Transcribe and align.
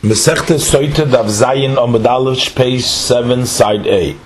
Mesechta 0.00 1.10
Dav 1.10 1.26
Zayin 1.26 2.54
page 2.54 2.84
7, 2.84 3.46
side 3.46 3.84
A. 3.88 4.16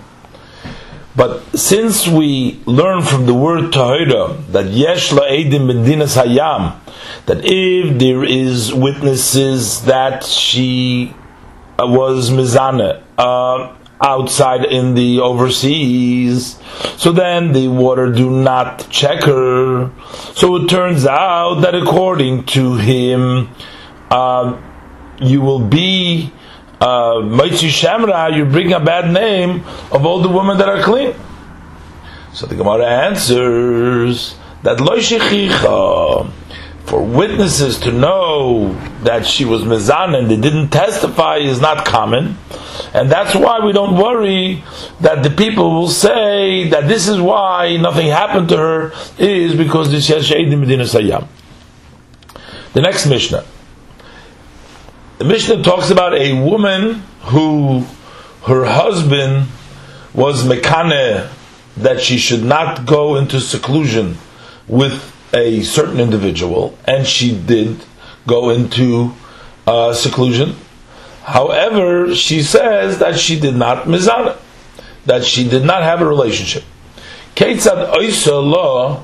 But 1.16 1.58
since 1.58 2.06
we 2.06 2.60
learn 2.66 3.00
from 3.00 3.24
the 3.24 3.32
word 3.32 3.72
Tahira 3.72 4.46
that 4.48 4.66
Yesh 4.66 5.12
La'edim 5.12 5.72
Medinas 5.72 6.22
Hayam, 6.22 6.78
that 7.24 7.40
if 7.44 7.98
there 7.98 8.22
is 8.22 8.74
witnesses 8.74 9.82
that 9.84 10.24
she 10.24 11.14
uh, 11.78 11.86
was 11.86 12.28
Mizana, 12.28 13.02
uh, 13.16 13.74
outside 14.02 14.66
in 14.66 14.94
the 14.94 15.20
overseas, 15.20 16.58
so 16.98 17.12
then 17.12 17.52
the 17.52 17.68
water 17.68 18.12
do 18.12 18.28
not 18.28 18.90
check 18.90 19.22
her. 19.22 19.90
So 20.34 20.56
it 20.56 20.68
turns 20.68 21.06
out 21.06 21.60
that 21.60 21.74
according 21.74 22.44
to 22.46 22.76
him, 22.76 23.48
uh, 24.10 24.60
you 25.26 25.40
will 25.40 25.60
be 25.60 26.32
uh, 26.80 27.22
Shamra, 27.22 28.36
you 28.36 28.44
bring 28.44 28.72
a 28.72 28.80
bad 28.80 29.12
name 29.12 29.64
of 29.92 30.04
all 30.04 30.20
the 30.20 30.28
women 30.28 30.58
that 30.58 30.68
are 30.68 30.82
clean. 30.82 31.14
So 32.32 32.46
the 32.46 32.56
Gemara 32.56 32.86
answers 32.86 34.36
that 34.62 34.80
Lo 34.80 34.98
for 36.84 37.02
witnesses 37.02 37.78
to 37.78 37.92
know 37.92 38.74
that 39.04 39.24
she 39.24 39.44
was 39.44 39.62
mezan 39.62 40.18
and 40.18 40.30
they 40.30 40.36
didn't 40.36 40.70
testify 40.70 41.36
is 41.36 41.60
not 41.60 41.86
common. 41.86 42.36
And 42.92 43.10
that's 43.10 43.34
why 43.34 43.64
we 43.64 43.72
don't 43.72 43.96
worry 43.96 44.64
that 45.00 45.22
the 45.22 45.30
people 45.30 45.70
will 45.70 45.88
say 45.88 46.68
that 46.70 46.88
this 46.88 47.06
is 47.06 47.20
why 47.20 47.76
nothing 47.76 48.08
happened 48.08 48.48
to 48.48 48.56
her 48.56 48.92
is 49.18 49.54
because 49.54 49.90
this 49.90 50.08
has 50.08 50.28
Shahidim 50.28 50.64
Medinas 50.66 50.98
Hayam. 50.98 51.28
The 52.72 52.80
next 52.80 53.06
Mishnah. 53.06 53.44
The 55.22 55.28
Mishnah 55.28 55.62
talks 55.62 55.88
about 55.88 56.14
a 56.14 56.32
woman 56.32 56.94
who 57.26 57.86
her 58.46 58.64
husband 58.64 59.46
was 60.12 60.42
mekane 60.42 61.28
that 61.76 62.00
she 62.00 62.18
should 62.18 62.42
not 62.42 62.86
go 62.86 63.14
into 63.14 63.38
seclusion 63.38 64.18
with 64.66 65.14
a 65.32 65.62
certain 65.62 66.00
individual, 66.00 66.76
and 66.88 67.06
she 67.06 67.38
did 67.38 67.84
go 68.26 68.50
into 68.50 69.14
uh, 69.64 69.94
seclusion. 69.94 70.56
However, 71.22 72.16
she 72.16 72.42
says 72.42 72.98
that 72.98 73.16
she 73.16 73.38
did 73.38 73.54
not 73.54 73.84
mizana, 73.84 74.36
that 75.06 75.22
she 75.22 75.48
did 75.48 75.64
not 75.64 75.84
have 75.84 76.00
a 76.00 76.04
relationship. 76.04 76.64
Ketzad 77.36 77.92
oisa. 77.92 79.00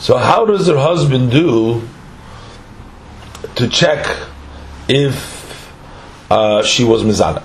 So, 0.00 0.16
how 0.16 0.44
does 0.44 0.66
her 0.66 0.78
husband 0.78 1.30
do 1.30 1.88
to 3.54 3.68
check 3.68 4.04
if 4.88 5.72
uh, 6.30 6.62
she 6.62 6.84
was 6.84 7.02
mizana. 7.02 7.42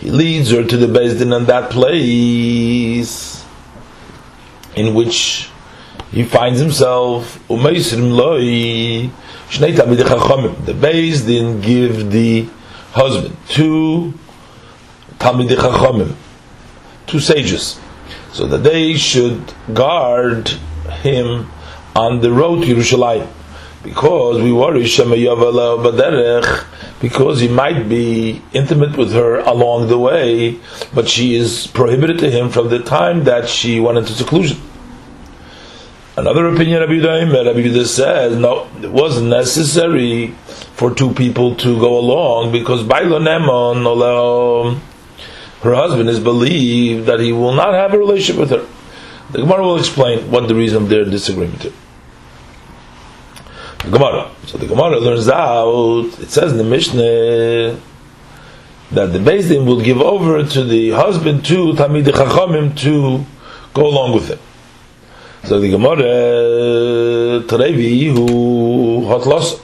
He 0.00 0.10
leads 0.10 0.50
her 0.50 0.64
to 0.64 0.76
the 0.76 0.86
Beis 0.86 1.18
Din 1.18 1.32
and 1.32 1.46
that 1.46 1.70
place 1.70 3.44
in 4.76 4.94
which 4.94 5.48
he 6.10 6.24
finds 6.24 6.60
himself. 6.60 7.38
The 7.48 7.54
Beis 10.74 11.26
Din 11.26 11.60
give 11.60 12.10
the 12.10 12.48
husband 12.92 13.36
two 13.48 14.14
Talmidei 15.18 15.56
Chachamim, 15.56 16.14
two 17.06 17.20
sages, 17.20 17.78
so 18.32 18.46
that 18.46 18.58
they 18.58 18.94
should 18.94 19.54
guard 19.72 20.48
him 21.02 21.50
on 21.94 22.20
the 22.20 22.32
road 22.32 22.64
to 22.64 22.74
Yerushalayim 22.74 23.28
because 23.82 24.40
we 24.40 24.52
worry 24.52 24.86
Shema 24.86 25.16
Yavala 25.16 25.82
Baderech, 25.82 27.00
because 27.00 27.40
he 27.40 27.48
might 27.48 27.88
be 27.88 28.40
intimate 28.52 28.96
with 28.96 29.12
her 29.12 29.40
along 29.40 29.88
the 29.88 29.98
way, 29.98 30.60
but 30.94 31.08
she 31.08 31.34
is 31.34 31.66
prohibited 31.66 32.18
to 32.18 32.30
him 32.30 32.48
from 32.48 32.68
the 32.68 32.78
time 32.78 33.24
that 33.24 33.48
she 33.48 33.80
went 33.80 33.98
into 33.98 34.12
seclusion. 34.12 34.58
Another 36.16 36.46
opinion, 36.48 36.80
Rabbi 36.80 36.92
Yehuda, 36.92 37.46
Rabbi 37.46 37.60
Yehuda 37.60 37.86
says, 37.86 38.36
no, 38.36 38.68
it 38.82 38.92
wasn't 38.92 39.28
necessary 39.30 40.28
for 40.74 40.94
two 40.94 41.12
people 41.14 41.56
to 41.56 41.80
go 41.80 41.98
along 41.98 42.52
because 42.52 42.82
her 45.62 45.74
husband 45.74 46.08
is 46.08 46.20
believed 46.20 47.06
that 47.06 47.18
he 47.18 47.32
will 47.32 47.54
not 47.54 47.72
have 47.72 47.94
a 47.94 47.98
relationship 47.98 48.38
with 48.38 48.50
her. 48.50 48.66
The 49.32 49.38
Gemara 49.38 49.62
will 49.62 49.78
explain 49.78 50.30
what 50.30 50.46
the 50.48 50.54
reason 50.54 50.82
of 50.82 50.88
their 50.90 51.04
disagreement 51.04 51.64
is. 51.64 51.72
Gemara. 53.90 54.30
So 54.46 54.58
the 54.58 54.66
Gemara 54.66 55.00
learns 55.00 55.28
out, 55.28 56.06
it 56.20 56.30
says 56.30 56.52
in 56.52 56.58
the 56.58 56.64
Mishnah, 56.64 57.80
that 58.92 59.06
the 59.06 59.18
Bezdin 59.18 59.66
will 59.66 59.80
give 59.80 60.00
over 60.00 60.44
to 60.44 60.64
the 60.64 60.90
husband 60.90 61.44
to 61.46 61.72
Tamid 61.72 62.04
Chachamim 62.04 62.76
to 62.78 63.24
go 63.74 63.86
along 63.86 64.14
with 64.14 64.28
him. 64.28 64.38
So 65.44 65.58
the 65.58 65.70
Gemara, 65.70 67.42
Tarevi, 67.48 68.06
who 68.06 69.06
hot 69.06 69.26
loss, 69.26 69.60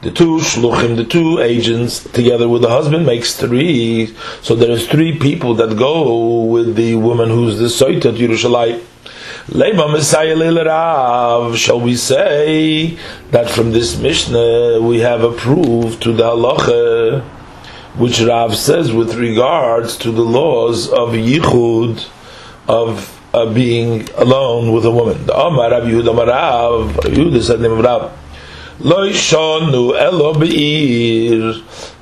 the 0.00 0.10
two 0.10 0.38
shluchim, 0.38 0.96
the 0.96 1.04
two 1.04 1.38
agents, 1.38 2.02
together 2.02 2.48
with 2.48 2.62
the 2.62 2.68
husband, 2.68 3.06
makes 3.06 3.36
three. 3.36 4.12
So 4.42 4.56
there 4.56 4.72
is 4.72 4.88
three 4.88 5.16
people 5.16 5.54
that 5.54 5.76
go 5.78 6.44
with 6.46 6.74
the 6.74 6.96
woman 6.96 7.28
who's 7.28 7.58
the 7.58 7.66
Soitat 7.66 8.16
Yerushalayim. 8.16 8.82
Lema 9.48 9.90
Messiah 9.90 10.36
Rav, 10.64 11.58
shall 11.58 11.80
we 11.80 11.96
say 11.96 12.96
that 13.32 13.50
from 13.50 13.72
this 13.72 13.98
Mishnah 13.98 14.80
we 14.80 15.00
have 15.00 15.24
a 15.24 15.32
proof 15.32 15.98
to 15.98 16.12
the 16.12 16.22
halacha, 16.22 17.22
which 17.96 18.20
Rav 18.20 18.54
says 18.54 18.92
with 18.92 19.16
regards 19.16 19.96
to 19.96 20.12
the 20.12 20.22
laws 20.22 20.88
of 20.88 21.14
Yichud, 21.14 22.08
of 22.68 23.20
uh, 23.34 23.52
being 23.52 24.08
alone 24.10 24.72
with 24.72 24.84
a 24.84 24.92
woman. 24.92 25.26
The 25.26 25.36
Amar 25.36 25.72
Rav 25.72 25.82
Yehuda 25.82 26.28
Rav, 26.28 26.94
Yehuda 26.98 27.42
said 27.42 27.60
name 27.60 27.72
of 27.72 27.80
Rav. 27.80 28.12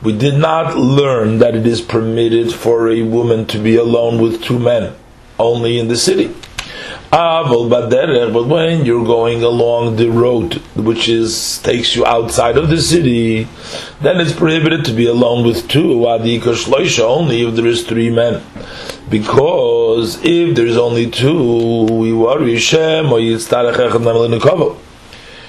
We 0.03 0.13
did 0.13 0.39
not 0.39 0.77
learn 0.77 1.39
that 1.39 1.55
it 1.55 1.67
is 1.67 1.81
permitted 1.81 2.53
for 2.53 2.91
a 2.91 3.01
woman 3.03 3.47
to 3.47 3.59
be 3.59 3.77
alone 3.77 4.21
with 4.21 4.43
two 4.43 4.59
men, 4.59 4.95
only 5.39 5.79
in 5.79 5.89
the 5.89 5.97
city. 5.97 6.35
But 7.13 8.47
when 8.47 8.87
you're 8.87 9.05
going 9.05 9.43
along 9.43 9.97
the 9.97 10.09
road, 10.11 10.55
which 10.77 11.09
is 11.09 11.59
takes 11.63 11.97
you 11.97 12.07
outside 12.07 12.57
of 12.57 12.69
the 12.69 12.81
city, 12.81 13.49
then 14.01 14.21
it's 14.21 14.33
prohibited 14.33 14.85
to 14.85 14.93
be 14.93 15.07
alone 15.07 15.45
with 15.45 15.67
two. 15.69 16.07
Only 16.07 17.43
if 17.43 17.55
there 17.57 17.67
is 17.67 17.85
three 17.85 18.11
men, 18.11 18.43
because 19.09 20.23
if 20.23 20.55
there 20.55 20.67
is 20.67 20.77
only 20.77 21.11
two, 21.11 21.85
we 21.85 22.13
worry 22.13 22.59
Shem 22.59 23.13
or 23.13 23.19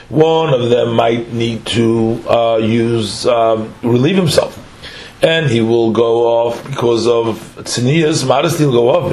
One 0.09 0.53
of 0.53 0.69
them 0.69 0.93
might 0.93 1.31
need 1.31 1.65
to 1.67 2.23
uh, 2.27 2.57
use 2.57 3.25
um, 3.27 3.73
relieve 3.83 4.15
himself 4.15 4.60
and 5.21 5.49
he 5.51 5.61
will 5.61 5.91
go 5.91 6.27
off 6.27 6.63
because 6.67 7.05
of 7.07 7.37
tzinias, 7.57 8.27
modesty 8.27 8.65
will 8.65 8.71
go 8.71 8.89
off. 8.89 9.11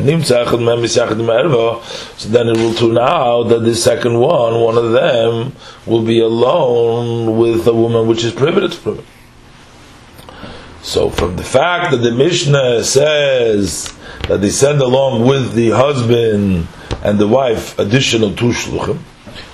So 2.19 2.29
then 2.29 2.49
it 2.49 2.57
will 2.57 2.75
turn 2.75 2.99
out 2.99 3.45
that 3.45 3.61
the 3.61 3.75
second 3.75 4.19
one, 4.19 4.61
one 4.61 4.79
of 4.79 4.93
them, 4.93 5.53
will 5.87 6.03
be 6.03 6.21
alone 6.21 7.37
with 7.37 7.67
a 7.67 7.75
woman 7.75 8.07
which 8.09 8.25
is 8.25 8.33
prohibited 8.33 8.75
from 8.75 9.01
it. 9.01 9.05
So 10.83 11.11
from 11.11 11.37
the 11.37 11.45
fact 11.45 11.91
that 11.91 11.99
the 11.99 12.13
Mishnah 12.13 12.85
says 12.85 13.93
that 14.29 14.41
they 14.41 14.49
send 14.49 14.81
along 14.81 15.27
with 15.27 15.53
the 15.53 15.71
husband 15.71 16.67
and 17.03 17.19
the 17.19 17.29
wife 17.29 17.79
additional 17.79 18.35
two 18.35 18.53
shluchim, 18.53 18.99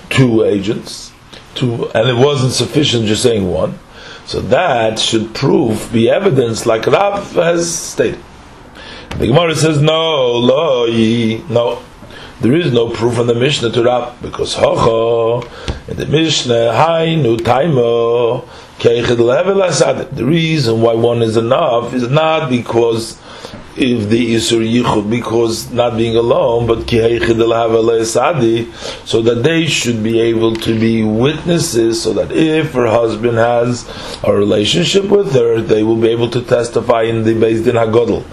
two 0.09 0.45
agents, 0.45 1.11
two, 1.53 1.89
and 1.89 2.07
it 2.07 2.15
wasn't 2.15 2.53
sufficient 2.53 3.07
just 3.07 3.23
saying 3.23 3.51
one. 3.51 3.77
So 4.25 4.41
that 4.41 4.97
should 4.99 5.35
prove, 5.35 5.91
be 5.93 6.09
evidence, 6.09 6.65
like 6.65 6.87
Rav 6.87 7.31
has 7.33 7.73
stated. 7.73 8.19
The 9.17 9.27
Gemara 9.27 9.55
says, 9.55 9.81
no, 9.81 10.31
lo, 10.33 10.87
no. 11.47 11.81
There 12.41 12.53
is 12.53 12.73
no 12.73 12.89
proof 12.89 13.17
in 13.17 13.27
the 13.27 13.35
Mishnah 13.35 13.71
to 13.71 13.83
Rav, 13.83 14.21
because 14.21 14.55
hocho, 14.55 15.43
in 15.87 15.97
the 15.97 16.05
Mishnah, 16.05 16.73
hai 16.73 17.15
nu 17.15 17.37
taimo, 17.37 18.45
the 18.77 20.25
reason 20.25 20.81
why 20.81 20.93
one 20.93 21.21
is 21.21 21.37
enough 21.37 21.93
is 21.93 22.09
not 22.09 22.49
because 22.49 23.17
if 23.77 24.09
the 24.09 24.35
Isur 24.35 24.63
Yichud 24.65 25.09
because 25.09 25.71
not 25.71 25.97
being 25.97 26.15
alone, 26.15 26.65
but 26.65 26.87
so 29.05 29.21
that 29.21 29.43
they 29.43 29.65
should 29.65 30.01
be 30.03 30.19
able 30.21 30.55
to 30.55 30.79
be 30.79 31.03
witnesses, 31.03 32.01
so 32.01 32.13
that 32.13 32.31
if 32.31 32.73
her 32.73 32.87
husband 32.87 33.37
has 33.37 33.85
a 34.23 34.33
relationship 34.33 35.05
with 35.05 35.33
her, 35.33 35.59
they 35.61 35.83
will 35.83 35.97
be 35.97 36.07
able 36.07 36.29
to 36.29 36.41
testify 36.41 37.03
in 37.03 37.23
the 37.23 37.33
Beis 37.33 37.63
Din 37.63 37.75
Hagodl, 37.75 38.23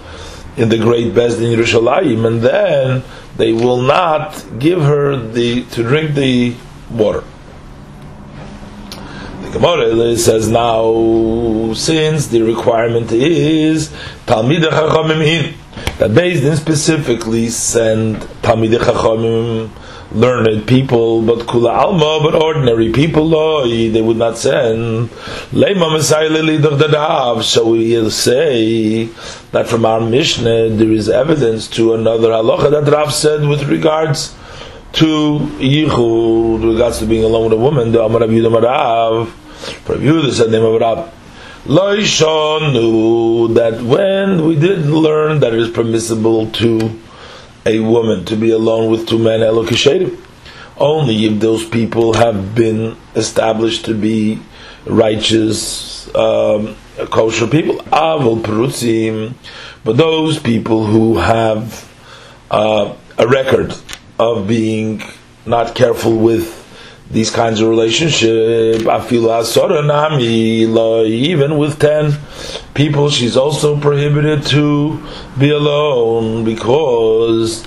in 0.57 0.69
the 0.69 0.77
great 0.77 1.13
Beis 1.13 1.37
Din 1.37 1.57
Yerushalayim, 1.57 2.25
and 2.25 2.41
then 2.41 3.03
they 3.35 3.51
will 3.51 3.81
not 3.81 4.45
give 4.59 4.81
her 4.81 5.17
the 5.17 5.65
to 5.65 5.83
drink 5.83 6.15
the 6.15 6.55
water. 6.89 7.23
Gemara 9.53 10.17
says 10.17 10.49
now, 10.49 11.73
since 11.75 12.27
the 12.27 12.41
requirement 12.41 13.11
is 13.11 13.89
Talmid 14.25 14.63
Chachamim 14.63 15.53
that 15.99 16.09
Beis 16.09 16.41
Din 16.41 16.55
specifically 16.55 17.49
send 17.49 18.17
Talmid 18.41 18.75
Chachamim 18.79 19.69
learned 20.11 20.67
people, 20.67 21.21
but 21.21 21.45
kula 21.45 21.71
alma, 21.71 22.19
but 22.23 22.33
ordinary 22.33 22.91
people, 22.91 23.29
they 23.63 24.01
would 24.01 24.17
not 24.17 24.39
send. 24.39 25.11
So 25.11 25.67
we'll 27.69 28.09
say 28.11 29.05
that 29.51 29.67
from 29.67 29.85
our 29.85 30.01
Mishnah 30.01 30.69
there 30.69 30.91
is 30.91 31.09
evidence 31.09 31.67
to 31.69 31.93
another 31.93 32.29
halacha 32.29 32.71
that 32.71 32.91
Rav 32.91 33.13
said 33.13 33.47
with 33.47 33.63
regards 33.69 34.35
to 34.93 35.39
yichud, 35.59 36.53
with 36.53 36.63
regards 36.73 36.97
to 36.99 37.05
being 37.05 37.23
alone 37.23 37.43
with 37.51 37.53
a 37.53 37.61
woman. 37.61 37.91
The 37.91 38.03
Amar 38.03 38.21
Rabbi 38.21 38.39
Rav, 39.87 39.99
Yehuda 39.99 40.31
said 40.31 40.51
name 40.51 40.63
of 40.63 40.79
Rav. 40.79 41.13
Loishonu 41.65 43.53
that 43.55 43.81
when 43.81 44.45
we 44.45 44.55
did 44.55 44.85
learn 44.85 45.39
that 45.39 45.53
it 45.53 45.59
is 45.59 45.69
permissible 45.69 46.51
to 46.51 46.99
a 47.65 47.79
woman 47.79 48.25
to 48.25 48.35
be 48.35 48.51
alone 48.51 48.91
with 48.91 49.07
two 49.07 49.17
men 49.17 49.39
elokishedim. 49.39 50.19
Only 50.77 51.25
if 51.25 51.39
those 51.39 51.65
people 51.65 52.13
have 52.13 52.55
been 52.55 52.97
established 53.15 53.85
to 53.85 53.93
be 53.93 54.41
righteous, 54.85 56.13
um, 56.15 56.75
kosher 57.09 57.47
people. 57.47 57.75
Avol 57.85 58.41
perutzim, 58.41 59.35
but 59.83 59.97
those 59.97 60.39
people 60.39 60.85
who 60.85 61.17
have 61.17 61.89
uh, 62.51 62.93
a 63.17 63.27
record 63.27 63.73
of 64.19 64.47
being 64.47 65.01
not 65.45 65.75
careful 65.75 66.17
with 66.17 66.62
these 67.11 67.29
kinds 67.29 67.61
of 67.61 67.69
relationship. 67.69 68.81
Even 71.01 71.57
with 71.57 71.79
ten 71.79 72.17
people, 72.73 73.09
she's 73.09 73.37
also 73.37 73.79
prohibited 73.79 74.45
to 74.47 74.99
be 75.37 75.49
alone 75.51 76.43
because 76.43 77.63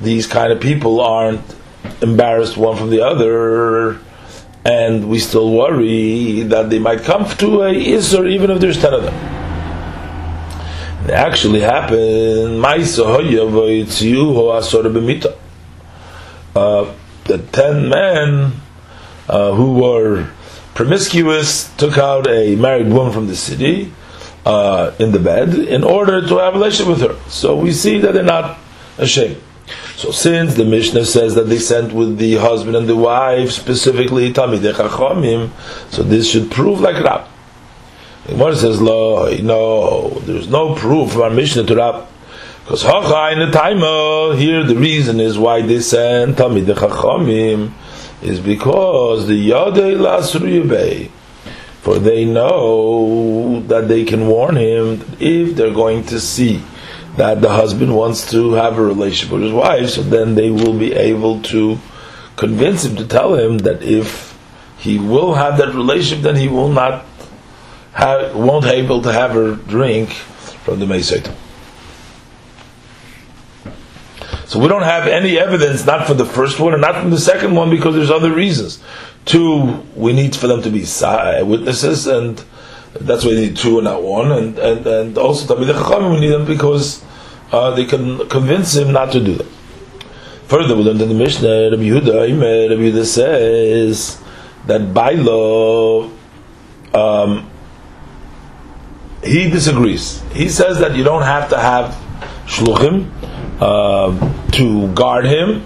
these 0.00 0.26
kind 0.26 0.52
of 0.52 0.60
people 0.60 1.00
aren't 1.00 1.40
embarrassed 2.02 2.56
one 2.56 2.76
from 2.76 2.90
the 2.90 3.00
other, 3.00 3.98
and 4.64 5.08
we 5.08 5.18
still 5.18 5.52
worry 5.52 6.42
that 6.42 6.70
they 6.70 6.78
might 6.78 7.02
come 7.02 7.28
to 7.36 7.62
a 7.62 7.72
isser 7.72 8.28
even 8.28 8.50
if 8.50 8.60
there's 8.60 8.80
ten 8.80 8.92
of 8.92 9.02
them. 9.04 9.14
It 11.04 11.10
actually 11.10 11.60
happened. 11.60 12.60
Uh, 16.54 16.92
the 17.24 17.38
ten 17.50 17.88
men 17.88 18.52
uh, 19.28 19.52
who 19.52 19.74
were 19.74 20.30
promiscuous 20.74 21.72
took 21.76 21.98
out 21.98 22.26
a 22.28 22.56
married 22.56 22.88
woman 22.88 23.12
from 23.12 23.26
the 23.26 23.36
city 23.36 23.92
uh, 24.44 24.92
in 24.98 25.12
the 25.12 25.18
bed 25.18 25.54
in 25.54 25.84
order 25.84 26.26
to 26.26 26.38
have 26.38 26.54
a 26.54 26.58
relationship 26.58 26.88
with 26.88 27.00
her. 27.00 27.30
So 27.30 27.56
we 27.56 27.72
see 27.72 27.98
that 27.98 28.12
they're 28.14 28.22
not 28.22 28.58
ashamed. 28.98 29.40
So 29.96 30.10
since 30.10 30.54
the 30.54 30.64
Mishnah 30.64 31.04
says 31.04 31.34
that 31.34 31.44
they 31.44 31.58
sent 31.58 31.92
with 31.92 32.18
the 32.18 32.36
husband 32.36 32.76
and 32.76 32.88
the 32.88 32.96
wife 32.96 33.52
specifically 33.52 34.32
Talmidei 34.32 34.72
Chachamim, 34.72 35.50
so 35.90 36.02
this 36.02 36.28
should 36.28 36.50
prove 36.50 36.80
like 36.80 37.02
Rab. 37.02 37.28
The 38.26 38.32
Gemara 38.32 38.56
says, 38.56 38.80
"Lo, 38.80 39.34
no, 39.42 40.10
there's 40.20 40.48
no 40.48 40.74
proof 40.74 41.12
from 41.12 41.22
our 41.22 41.30
Mishnah 41.30 41.64
to 41.64 41.76
Rab." 41.76 42.06
Because 42.64 42.82
Hacha 42.82 43.32
in 43.32 43.38
the 43.40 43.50
time 43.50 43.78
here 44.38 44.62
the 44.64 44.76
reason 44.76 45.20
is 45.20 45.38
why 45.38 45.62
they 45.62 45.80
sent 45.80 46.36
Talmidei 46.36 46.74
Chachamim 46.74 47.72
is 48.22 48.40
because 48.40 49.26
the 49.26 49.50
Yadei 49.50 49.96
Lasriyabei, 49.96 51.10
for 51.82 51.98
they 51.98 52.24
know 52.24 53.60
that 53.62 53.88
they 53.88 54.04
can 54.04 54.28
warn 54.28 54.56
him 54.56 55.04
if 55.18 55.56
they're 55.56 55.74
going 55.74 56.04
to 56.04 56.20
see 56.20 56.62
that 57.16 57.40
the 57.42 57.48
husband 57.48 57.94
wants 57.94 58.30
to 58.30 58.52
have 58.52 58.78
a 58.78 58.82
relationship 58.82 59.32
with 59.32 59.42
his 59.42 59.52
wife, 59.52 59.90
so 59.90 60.02
then 60.02 60.34
they 60.34 60.50
will 60.50 60.78
be 60.78 60.92
able 60.92 61.42
to 61.42 61.78
convince 62.36 62.84
him 62.84 62.96
to 62.96 63.06
tell 63.06 63.34
him 63.34 63.58
that 63.58 63.82
if 63.82 64.38
he 64.78 64.98
will 64.98 65.34
have 65.34 65.58
that 65.58 65.74
relationship, 65.74 66.22
then 66.22 66.36
he 66.36 66.48
will 66.48 66.70
not 66.70 67.04
have, 67.92 68.34
won't 68.34 68.64
able 68.64 69.02
to 69.02 69.12
have 69.12 69.32
her 69.32 69.54
drink 69.54 70.10
from 70.10 70.78
the 70.78 70.86
Mesait. 70.86 71.32
So 74.52 74.58
we 74.58 74.68
don't 74.68 74.82
have 74.82 75.06
any 75.06 75.38
evidence, 75.38 75.86
not 75.86 76.06
for 76.06 76.12
the 76.12 76.26
first 76.26 76.60
one 76.60 76.74
and 76.74 76.82
not 76.82 77.00
from 77.00 77.10
the 77.10 77.18
second 77.18 77.54
one, 77.54 77.70
because 77.70 77.94
there's 77.94 78.10
other 78.10 78.30
reasons. 78.30 78.82
Two, 79.24 79.82
we 79.96 80.12
need 80.12 80.36
for 80.36 80.46
them 80.46 80.60
to 80.60 80.68
be 80.68 80.80
witnesses, 81.42 82.06
and 82.06 82.44
that's 83.00 83.24
why 83.24 83.30
we 83.30 83.40
need 83.40 83.56
two 83.56 83.78
and 83.78 83.84
not 83.84 84.02
one. 84.02 84.30
And 84.30 84.58
and, 84.58 84.86
and 84.86 85.16
also 85.16 85.56
Chachamim, 85.56 86.12
we 86.12 86.20
need 86.20 86.34
them 86.34 86.44
because 86.44 87.02
uh, 87.50 87.70
they 87.70 87.86
can 87.86 88.28
convince 88.28 88.76
him 88.76 88.92
not 88.92 89.10
to 89.12 89.24
do 89.24 89.36
that. 89.36 89.46
Further, 90.48 90.76
we 90.76 90.82
learned 90.82 91.00
in 91.00 91.08
the 91.08 91.14
Mishnah, 91.14 91.70
Rabbi 91.70 91.84
Yehuda, 91.84 92.68
Rabbi 92.68 92.74
Yehuda 92.74 93.06
says 93.06 94.22
that 94.66 94.92
by 94.92 95.12
law, 95.12 96.10
um, 96.92 97.50
he 99.24 99.48
disagrees. 99.48 100.20
He 100.34 100.50
says 100.50 100.78
that 100.80 100.94
you 100.94 101.04
don't 101.04 101.22
have 101.22 101.48
to 101.48 101.58
have 101.58 101.94
shluchim 102.44 103.10
uh, 103.62 104.50
to 104.50 104.92
guard 104.94 105.24
him, 105.24 105.64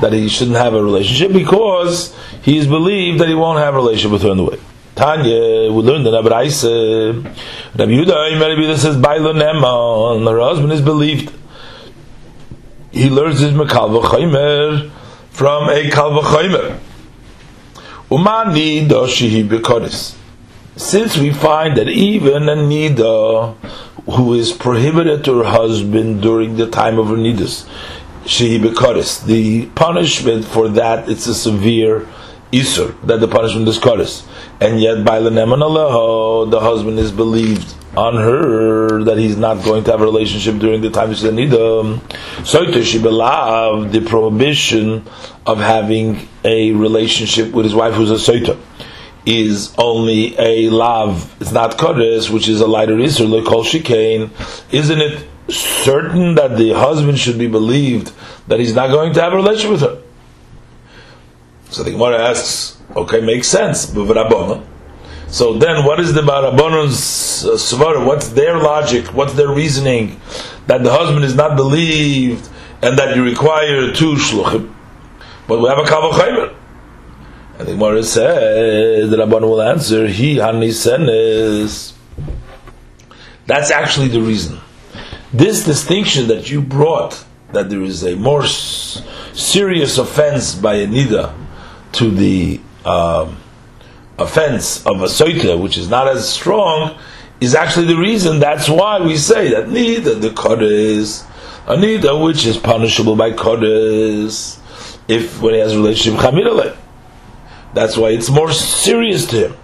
that 0.00 0.12
he 0.12 0.28
shouldn't 0.28 0.56
have 0.56 0.74
a 0.74 0.82
relationship 0.82 1.32
because 1.32 2.16
he 2.42 2.58
is 2.58 2.66
believed 2.66 3.20
that 3.20 3.28
he 3.28 3.34
won't 3.34 3.58
have 3.58 3.74
a 3.74 3.76
relationship 3.76 4.10
with 4.12 4.22
her 4.22 4.30
in 4.30 4.36
the 4.38 4.44
way. 4.44 4.58
Tanya, 4.96 5.72
we 5.72 5.80
learned 5.82 6.06
in 6.08 6.14
Abraise, 6.14 6.64
Rabbi 6.64 7.92
Yehuda, 7.92 8.40
Rabbi 8.40 8.60
Yehuda 8.60 8.76
says, 8.76 8.96
Baila 8.96 9.32
Neman, 9.32 10.28
her 10.28 10.40
husband 10.40 10.72
is 10.72 10.82
believed. 10.82 11.32
He 12.90 13.08
learns 13.08 13.38
his 13.38 13.52
Mekalva 13.52 14.02
Chaymer 14.02 14.90
from 15.30 15.68
a 15.68 15.88
Kalva 15.90 16.22
Chaymer. 16.22 16.80
Umani 18.10 18.88
Doshihi 18.88 19.48
Bekodis. 19.48 20.16
Since 20.76 21.16
we 21.18 21.32
find 21.32 21.76
that 21.76 21.88
even 21.88 22.48
a 22.48 22.56
Nida 22.56 23.54
who 24.10 24.34
is 24.34 24.52
prohibited 24.52 25.24
to 25.24 25.38
her 25.38 25.44
husband 25.44 26.22
during 26.22 26.56
the 26.56 26.68
time 26.70 26.98
of 26.98 27.08
her 27.08 27.16
Nidus, 27.16 27.68
she 28.26 28.58
the 29.22 29.66
punishment 29.74 30.44
for 30.44 30.68
that, 30.70 31.08
it's 31.08 31.26
a 31.26 31.34
severe 31.34 32.06
Isur, 32.52 32.98
that 33.02 33.20
the 33.20 33.28
punishment 33.28 33.68
is 33.68 33.78
Kodis. 33.78 34.26
And 34.60 34.80
yet 34.80 35.04
by 35.04 35.20
the 35.20 35.30
the 36.50 36.60
husband 36.60 36.98
is 36.98 37.12
believed 37.12 37.74
on 37.96 38.14
her 38.14 39.04
that 39.04 39.18
he's 39.18 39.36
not 39.36 39.62
going 39.64 39.84
to 39.84 39.90
have 39.90 40.00
a 40.00 40.04
relationship 40.04 40.58
during 40.58 40.80
the 40.80 40.90
time 40.90 41.12
she's 41.12 41.24
a 41.24 41.30
nidam. 41.30 42.00
So 42.46 42.64
she 42.82 42.98
the 43.92 44.00
prohibition 44.00 45.04
of 45.46 45.58
having 45.58 46.28
a 46.44 46.72
relationship 46.72 47.52
with 47.52 47.64
his 47.64 47.74
wife 47.74 47.94
who's 47.94 48.10
a 48.10 48.14
soita 48.14 48.58
is 49.28 49.74
only 49.76 50.38
a 50.38 50.70
lav. 50.70 51.34
It's 51.40 51.52
not 51.52 51.78
kodesh, 51.78 52.30
which 52.30 52.48
is 52.48 52.60
a 52.60 52.66
lighter 52.66 52.96
isur, 52.96 53.28
like 53.28 53.44
kol 53.44 53.64
shikain. 53.64 54.30
Isn't 54.72 55.00
it 55.00 55.26
certain 55.48 56.34
that 56.36 56.56
the 56.56 56.72
husband 56.72 57.18
should 57.18 57.38
be 57.38 57.48
believed 57.48 58.12
that 58.48 58.58
he's 58.58 58.74
not 58.74 58.88
going 58.88 59.12
to 59.14 59.20
have 59.20 59.32
a 59.32 59.36
relationship 59.36 59.70
with 59.70 59.80
her? 59.82 60.02
So 61.70 61.82
the 61.82 61.90
Gemara 61.90 62.18
asks, 62.30 62.78
okay, 62.96 63.20
makes 63.20 63.48
sense, 63.48 63.92
so 65.30 65.58
then, 65.58 65.84
what 65.84 66.00
is 66.00 66.14
the 66.14 66.22
Barabonon's 66.22 67.44
uh, 67.44 67.50
svara? 67.50 68.04
What's 68.04 68.30
their 68.30 68.56
logic? 68.58 69.12
What's 69.12 69.34
their 69.34 69.48
reasoning 69.48 70.18
that 70.66 70.82
the 70.82 70.90
husband 70.90 71.24
is 71.24 71.34
not 71.34 71.54
believed 71.54 72.48
and 72.80 72.98
that 72.98 73.14
you 73.14 73.22
require 73.24 73.92
two 73.92 74.14
shluchim? 74.14 74.72
But 75.46 75.60
we 75.60 75.68
have 75.68 75.78
a 75.78 75.82
kavachaymer. 75.82 76.54
And 77.58 77.66
the 77.66 77.72
Gemara 77.72 78.04
says 78.04 79.10
the 79.10 79.16
Rabban 79.16 79.40
will 79.40 79.60
answer, 79.60 80.06
He 80.06 80.36
hanisenes. 80.36 81.92
That's 83.46 83.70
actually 83.70 84.08
the 84.08 84.20
reason. 84.20 84.60
This 85.32 85.64
distinction 85.64 86.28
that 86.28 86.50
you 86.50 86.62
brought, 86.62 87.24
that 87.52 87.68
there 87.68 87.82
is 87.82 88.04
a 88.04 88.14
more 88.14 88.44
s- 88.44 89.02
serious 89.32 89.98
offense 89.98 90.54
by 90.54 90.74
a 90.74 90.86
nida 90.86 91.34
to 91.92 92.10
the 92.10 92.60
um, 92.84 93.36
offense 94.18 94.84
of 94.86 95.02
a 95.02 95.06
soita, 95.06 95.60
which 95.60 95.76
is 95.76 95.88
not 95.88 96.06
as 96.06 96.28
strong, 96.28 96.96
is 97.40 97.54
actually 97.54 97.86
the 97.86 97.96
reason. 97.96 98.38
That's 98.38 98.68
why 98.68 99.00
we 99.00 99.16
say 99.16 99.50
that 99.50 99.66
nida 99.66 100.20
the 100.20 100.30
kodesh, 100.30 101.24
a 101.66 101.74
nida 101.76 102.24
which 102.24 102.46
is 102.46 102.56
punishable 102.56 103.16
by 103.16 103.32
kodesh, 103.32 104.58
if 105.08 105.40
when 105.42 105.54
he 105.54 105.60
has 105.60 105.72
a 105.72 105.76
relationship 105.76 106.20
chamidale. 106.20 106.76
That's 107.74 107.96
why 107.96 108.10
it's 108.10 108.30
more 108.30 108.52
serious 108.52 109.26
to 109.26 109.48
him. 109.48 109.56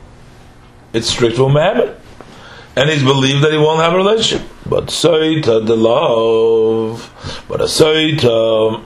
It's 0.93 1.09
strict 1.09 1.37
for 1.37 1.51
Muhammad. 1.51 2.01
And 2.77 2.91
he's 2.91 3.03
believed 3.03 3.45
that 3.45 3.53
he 3.53 3.59
won't 3.59 3.83
have 3.83 3.93
a 3.93 3.97
relationship. 3.97 4.49
But 4.67 4.87
Saita, 4.87 5.65
the 5.67 5.77
love, 5.77 7.45
but 7.49 7.61
a 7.61 7.65
Saita, 7.65 8.85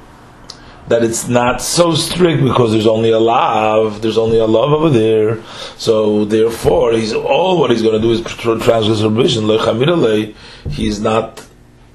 that 0.88 1.02
it's 1.02 1.28
not 1.28 1.60
so 1.62 1.94
strict 1.94 2.42
because 2.42 2.72
there's 2.72 2.87
only 2.87 3.10
a 3.10 3.18
love, 3.18 4.02
there's 4.02 4.18
only 4.18 4.38
a 4.38 4.46
love 4.46 4.72
over 4.72 4.90
there. 4.90 5.42
So 5.76 6.25
therefore, 6.25 6.92
he's 6.92 7.12
all 7.12 7.58
what 7.58 7.70
he's 7.70 7.82
going 7.82 8.00
to 8.00 8.00
do 8.00 8.10
is 8.10 8.20
transgress 8.22 9.00
prohibition. 9.00 10.34
He's 10.70 11.00
not. 11.00 11.44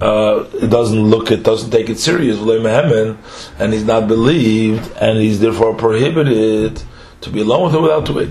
Uh, 0.02 0.50
it 0.56 0.70
doesn't 0.70 1.02
look 1.02 1.32
it 1.32 1.44
doesn't 1.44 1.72
take 1.72 1.90
it 1.90 1.98
serious 1.98 2.38
and 2.38 3.72
he's 3.72 3.86
not 3.86 4.06
believed 4.06 4.92
and 4.98 5.18
he's 5.18 5.40
therefore 5.40 5.74
prohibited 5.76 6.82
to 7.24 7.30
be 7.30 7.42
alone 7.42 7.64
with 7.64 7.74
her 7.74 7.82
without 7.82 8.06
to 8.06 8.14
wait. 8.14 8.30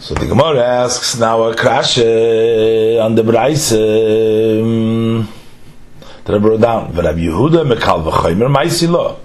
So 0.00 0.14
the 0.14 0.26
Gemara 0.26 0.60
asks 0.60 1.18
now 1.18 1.42
a 1.44 1.54
krashe 1.54 3.00
on 3.00 3.14
the 3.14 3.22
Braise 3.22 3.72
um, 3.72 5.28
that 6.24 6.34
I 6.34 6.38
brought 6.38 6.60
down. 6.60 6.92
Rabbi 6.92 7.20
Yehuda 7.20 7.64
mekal 7.72 8.10
v'chaymer 8.10 8.48
ma'isilo. 8.52 9.18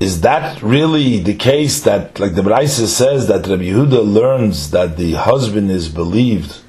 Is 0.00 0.22
that 0.22 0.62
really 0.62 1.20
the 1.20 1.34
case 1.34 1.82
that, 1.82 2.18
like 2.18 2.34
the 2.34 2.42
Braise 2.42 2.90
says, 2.90 3.28
that 3.28 3.46
Rabbi 3.46 3.64
Yehuda 3.64 4.02
learns 4.02 4.70
that 4.70 4.96
the 4.96 5.12
husband 5.12 5.70
is 5.70 5.88
believed, 5.90 6.62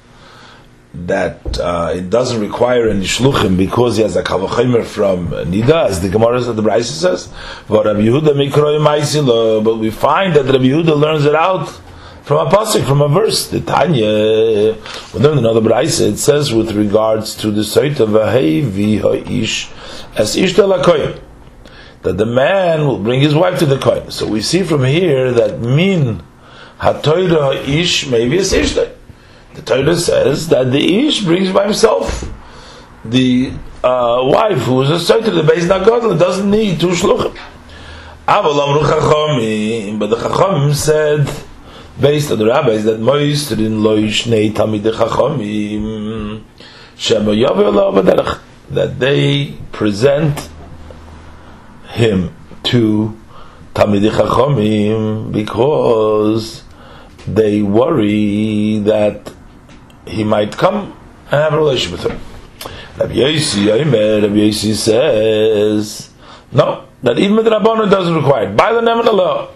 that 0.94 1.58
uh, 1.58 1.92
it 1.94 2.10
doesn't 2.10 2.40
require 2.40 2.88
any 2.88 3.04
shluchim 3.04 3.56
because 3.56 3.96
he 3.96 4.02
has 4.02 4.14
a 4.16 4.22
kavachimer 4.22 4.84
from 4.84 5.28
Nida, 5.28 5.88
as 5.88 6.00
the 6.02 6.08
Gemara 6.08 6.42
says, 6.42 6.54
the 6.54 6.62
Braise 6.62 6.90
says, 6.90 7.32
but 7.66 7.86
Rabbi 7.86 8.00
Yehuda 8.00 8.50
mikroy 8.50 9.64
but 9.64 9.76
we 9.76 9.90
find 9.90 10.34
that 10.34 10.44
Rabbi 10.44 10.64
Yehuda 10.64 10.98
learns 10.98 11.24
it 11.24 11.34
out 11.34 11.68
from 12.24 12.46
a 12.46 12.50
pasuk, 12.50 12.86
from 12.86 13.00
a 13.00 13.08
verse. 13.08 13.48
The 13.48 13.60
Tanya, 13.60 14.04
we 14.04 15.38
another 15.38 15.60
brayse. 15.60 16.00
It 16.00 16.18
says 16.18 16.52
with 16.52 16.72
regards 16.72 17.34
to 17.36 17.50
the 17.50 17.64
site 17.64 17.98
of 17.98 18.10
Vahevi 18.10 19.00
Ha'ish 19.00 19.70
as 20.16 20.36
Ish 20.36 20.54
Lakoyim, 20.54 21.20
that 22.02 22.18
the 22.18 22.26
man 22.26 22.86
will 22.86 22.98
bring 22.98 23.20
his 23.20 23.34
wife 23.34 23.58
to 23.60 23.66
the 23.66 23.78
kohen. 23.78 24.10
So 24.10 24.26
we 24.28 24.42
see 24.42 24.62
from 24.62 24.84
here 24.84 25.32
that 25.32 25.60
min 25.60 26.22
Hatoira 26.78 27.56
Ha'ish 27.56 28.08
maybe 28.10 28.36
is 28.36 28.52
Ishta. 28.52 28.92
The 29.54 29.62
Torah 29.62 29.96
says 29.96 30.48
that 30.48 30.70
the 30.72 31.06
Ish 31.06 31.24
brings 31.24 31.52
by 31.52 31.64
himself 31.64 32.28
the 33.04 33.52
uh, 33.82 34.20
wife 34.22 34.58
who 34.58 34.82
is 34.82 35.10
a 35.10 35.16
of 35.16 35.24
the 35.24 35.42
base 35.42 35.64
Nagadl 35.64 36.18
doesn't 36.18 36.50
need 36.50 36.80
two 36.80 36.88
shluchim. 36.88 37.36
But 38.26 40.06
the 40.06 40.16
Chachomim 40.16 40.74
said 40.74 41.28
based 42.00 42.30
on 42.30 42.38
the 42.38 42.46
rabbis 42.46 42.84
that 42.84 43.00
moisterin 43.00 43.82
lo 43.82 43.96
yishnei 43.98 44.52
tamid 44.52 44.82
chachamim 44.82 46.42
shema 46.96 47.32
yavu 47.32 48.40
that 48.70 48.98
they 48.98 49.52
present 49.72 50.48
him 51.88 52.34
to 52.62 53.16
tamid 53.74 54.10
chachamim 54.10 55.30
because 55.32 56.64
they 57.26 57.62
worry 57.62 58.78
that 58.78 59.32
he 60.06 60.24
might 60.24 60.56
come 60.56 60.96
and 61.30 61.40
have 61.42 61.54
a 61.54 61.56
relationship 61.56 61.92
with 61.92 62.12
her. 62.12 62.20
Rabbi 62.98 63.14
Yosi, 63.14 63.68
Rabbi 63.68 64.34
Yosi 64.34 64.74
says, 64.74 66.10
no, 66.52 66.86
that 67.02 67.18
even 67.18 67.36
the 67.36 67.50
Rabbanon 67.50 67.90
doesn't 67.90 68.14
require 68.14 68.48
it. 68.50 68.56
By 68.56 68.72
the 68.72 68.82
name 68.82 68.98
of 68.98 69.04
the 69.04 69.12
law, 69.12 69.48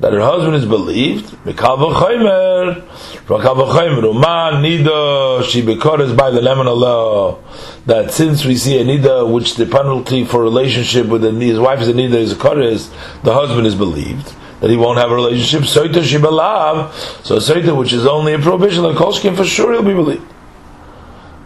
that 0.00 0.12
her 0.12 0.20
husband 0.20 0.56
is 0.56 0.66
believed. 0.66 1.26
Mikal 1.44 1.78
v'chaymer, 1.78 2.82
Mikal 3.26 3.56
v'chaymer, 3.56 4.04
Uma 4.04 4.60
nida, 4.60 5.44
she 5.44 5.62
bekoras 5.62 6.16
by 6.16 6.30
the 6.30 6.42
lemon 6.42 6.66
Allah, 6.66 7.38
that 7.86 8.10
since 8.10 8.44
we 8.44 8.56
see 8.56 8.80
a 8.80 8.84
nida, 8.84 9.32
which 9.32 9.54
the 9.54 9.66
penalty 9.66 10.24
for 10.24 10.42
relationship 10.42 11.06
with 11.06 11.22
his 11.22 11.58
wife 11.58 11.80
is 11.80 11.88
a 11.88 11.92
nida, 11.92 12.14
is 12.14 12.32
a 12.32 12.36
koris, 12.36 12.92
the 13.22 13.32
husband 13.32 13.66
is 13.66 13.74
believed 13.74 14.34
that 14.62 14.70
he 14.70 14.76
won't 14.76 14.96
have 14.98 15.10
a 15.10 15.14
relationship. 15.14 15.62
Soita 15.62 16.00
shibalav, 16.02 16.92
so 17.24 17.36
soita 17.36 17.76
which 17.76 17.92
is 17.92 18.06
only 18.06 18.32
a 18.32 18.38
prohibition, 18.38 18.84
like 18.84 18.96
kolshkin, 18.96 19.36
for 19.36 19.44
sure 19.44 19.72
he'll 19.72 19.82
be 19.82 19.92
believed. 19.92 20.24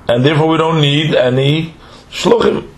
And 0.06 0.22
therefore 0.24 0.48
we 0.48 0.58
don't 0.58 0.82
need 0.82 1.14
any 1.14 1.74
shluchim. 2.10 2.68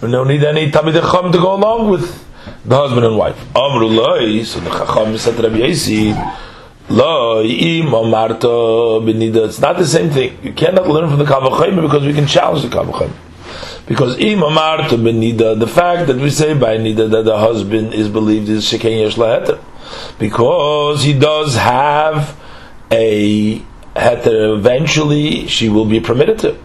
We 0.00 0.10
don't 0.10 0.28
need 0.28 0.44
any 0.44 0.70
tamid 0.70 0.94
to 1.32 1.38
go 1.38 1.54
along 1.54 1.90
with 1.90 2.24
the 2.64 2.76
husband 2.76 3.04
and 3.04 3.16
wife. 3.18 3.36
Amrullah, 3.54 4.44
so 4.44 4.60
the 4.60 4.70
Chacham 4.70 5.18
said 5.18 5.34
Rabbi 5.42 5.56
Yosi. 5.58 6.38
It's 6.88 6.98
not 9.60 9.78
the 9.78 9.86
same 9.86 10.10
thing. 10.10 10.38
You 10.42 10.52
cannot 10.52 10.86
learn 10.88 11.08
from 11.08 11.18
the 11.18 11.24
Kavachayim 11.24 11.80
because 11.80 12.04
we 12.04 12.12
can 12.12 12.26
challenge 12.26 12.62
the 12.62 12.68
Kavachayim. 12.68 13.12
Because 13.86 14.18
im 14.18 14.40
omarto 14.40 14.96
benida, 14.96 15.58
the 15.58 15.66
fact 15.66 16.06
that 16.06 16.16
we 16.16 16.30
say 16.30 16.54
by 16.54 16.76
nida 16.78 17.10
that 17.10 17.24
the 17.24 17.36
husband 17.38 17.92
is 17.94 18.08
believed 18.08 18.48
is 18.48 18.64
sheken 18.64 19.00
yesh. 19.00 19.16
Because 20.18 21.02
he 21.02 21.12
does 21.18 21.56
have 21.56 22.38
a 22.90 23.58
heter, 23.96 24.56
eventually 24.56 25.46
she 25.48 25.68
will 25.68 25.86
be 25.86 26.00
permitted 26.00 26.38
to. 26.40 26.56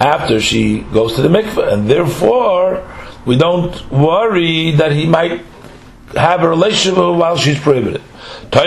After 0.00 0.40
she 0.40 0.80
goes 0.80 1.14
to 1.16 1.22
the 1.22 1.28
mikveh. 1.28 1.72
And 1.72 1.88
therefore, 1.90 2.82
we 3.24 3.36
don't 3.36 3.90
worry 3.90 4.72
that 4.72 4.92
he 4.92 5.06
might 5.06 5.42
have 6.14 6.42
a 6.42 6.48
relationship 6.48 6.98
while 6.98 7.36
she's 7.36 7.58
prohibited. 7.58 8.02
So 8.52 8.60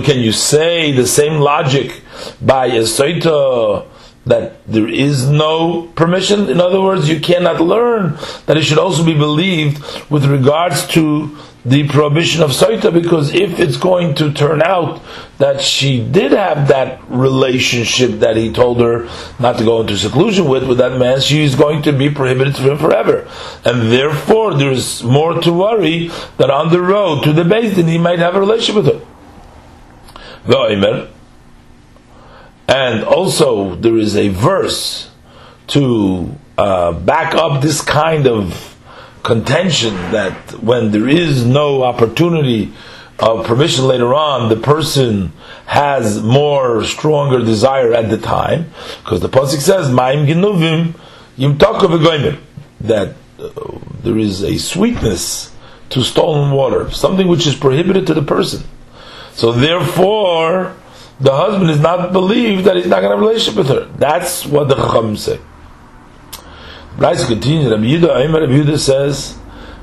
can 0.00 0.20
you 0.20 0.32
say 0.32 0.92
the 0.92 1.06
same 1.06 1.34
logic 1.34 2.02
by 2.40 2.66
a 2.66 2.82
soita 2.82 3.86
that 4.26 4.66
there 4.66 4.88
is 4.88 5.28
no 5.28 5.88
permission? 5.94 6.48
In 6.48 6.60
other 6.60 6.80
words, 6.80 7.08
you 7.08 7.20
cannot 7.20 7.60
learn 7.60 8.16
that 8.46 8.56
it 8.56 8.62
should 8.62 8.78
also 8.78 9.04
be 9.04 9.14
believed 9.14 9.78
with 10.10 10.24
regards 10.26 10.86
to 10.88 11.36
the 11.64 11.88
prohibition 11.88 12.42
of 12.42 12.50
Saita 12.50 12.92
because 12.92 13.34
if 13.34 13.58
it's 13.58 13.78
going 13.78 14.14
to 14.16 14.32
turn 14.32 14.62
out 14.62 15.00
that 15.38 15.62
she 15.62 16.06
did 16.06 16.32
have 16.32 16.68
that 16.68 17.00
relationship 17.08 18.20
that 18.20 18.36
he 18.36 18.52
told 18.52 18.80
her 18.80 19.08
not 19.38 19.56
to 19.58 19.64
go 19.64 19.80
into 19.80 19.96
seclusion 19.96 20.46
with 20.46 20.68
with 20.68 20.78
that 20.78 20.98
man, 20.98 21.20
she 21.20 21.42
is 21.42 21.54
going 21.54 21.82
to 21.82 21.92
be 21.92 22.10
prohibited 22.10 22.56
from 22.56 22.66
him 22.66 22.78
forever. 22.78 23.28
And 23.64 23.90
therefore 23.90 24.54
there's 24.54 25.02
more 25.02 25.40
to 25.40 25.52
worry 25.52 26.08
that 26.36 26.50
on 26.50 26.70
the 26.70 26.82
road 26.82 27.24
to 27.24 27.32
the 27.32 27.44
base 27.44 27.76
then 27.76 27.88
he 27.88 27.98
might 27.98 28.18
have 28.18 28.34
a 28.34 28.40
relationship 28.40 28.84
with 28.84 28.94
her. 28.94 29.06
And 32.68 33.04
also 33.04 33.74
there 33.74 33.96
is 33.96 34.16
a 34.16 34.28
verse 34.28 35.10
to 35.68 36.36
uh, 36.56 36.92
back 36.92 37.34
up 37.34 37.62
this 37.62 37.80
kind 37.80 38.26
of 38.26 38.76
contention 39.22 39.94
that 40.12 40.62
when 40.62 40.92
there 40.92 41.08
is 41.08 41.44
no 41.44 41.82
opportunity 41.82 42.72
of 43.18 43.46
permission 43.46 43.86
later 43.86 44.14
on, 44.14 44.48
the 44.48 44.56
person 44.56 45.32
has 45.66 46.22
more 46.22 46.84
stronger 46.84 47.38
desire 47.38 47.92
at 47.92 48.10
the 48.10 48.18
time, 48.18 48.70
because 49.02 49.20
the 49.20 49.28
pasuk 49.28 49.60
says, 49.60 49.88
"Ma'im 49.88 50.26
ginuvim 50.26 50.94
yimtakav 51.38 52.38
that 52.80 53.14
uh, 53.40 53.50
there 54.02 54.18
is 54.18 54.42
a 54.42 54.58
sweetness 54.58 55.52
to 55.90 56.02
stolen 56.02 56.50
water, 56.50 56.90
something 56.90 57.28
which 57.28 57.46
is 57.46 57.54
prohibited 57.54 58.06
to 58.06 58.14
the 58.14 58.22
person. 58.22 58.64
So 59.32 59.52
therefore, 59.52 60.76
the 61.20 61.32
husband 61.32 61.70
is 61.70 61.80
not 61.80 62.12
believed 62.12 62.64
that 62.64 62.76
he's 62.76 62.86
not 62.86 63.00
going 63.00 63.10
to 63.10 63.16
have 63.16 63.18
a 63.18 63.26
relationship 63.26 63.56
with 63.56 63.68
her. 63.68 63.84
That's 63.96 64.44
what 64.44 64.68
the 64.68 64.74
Chacham 64.74 65.16
say. 65.16 65.40
Braise 66.96 67.24
continues, 67.24 67.70
Rabbi 67.70 67.84
Yehuda, 67.84 68.32
Rabbi 68.32 68.52
Yehuda 68.52 68.78
says, 68.78 69.38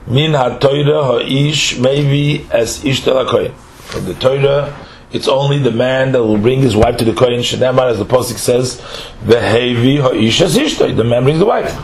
Min 0.08 0.34
ha-Torah 0.34 1.04
ha-ish 1.04 1.78
maybe 1.78 2.48
as 2.52 2.84
ish 2.84 3.04
Kohen. 3.04 3.54
From 3.54 4.06
the 4.06 4.14
Torah, 4.16 4.88
it's 5.12 5.28
only 5.28 5.60
the 5.60 5.72
man 5.72 6.14
that 6.14 6.24
will 6.24 6.38
bring 6.38 6.62
his 6.62 6.76
wife 6.76 6.98
to 6.98 7.06
the 7.06 7.14
Kohen. 7.14 7.40
Shenamar, 7.40 7.92
as 7.92 8.00
the 8.00 8.06
Pasuk 8.06 8.38
says, 8.38 8.80
Vehevi 9.24 10.02
ha-ish 10.02 10.42
as 10.42 10.58
ishtoi. 10.58 10.96
The 10.96 11.04
man 11.04 11.24
brings 11.24 11.40
the 11.40 11.46
wife. 11.46 11.78